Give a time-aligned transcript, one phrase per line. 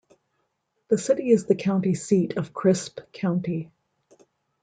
[0.87, 3.69] The city is the county seat of Crisp County.